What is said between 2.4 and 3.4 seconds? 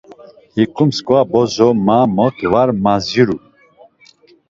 var madziru.